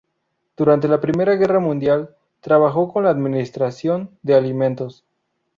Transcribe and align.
Durante 0.57 0.87
la 0.87 0.99
Primera 0.99 1.35
Guerra 1.35 1.59
Mundial, 1.59 2.15
trabajó 2.39 2.91
con 2.91 3.03
la 3.03 3.11
Administración 3.11 4.09
de 4.23 4.33
Alimentos. 4.33 5.03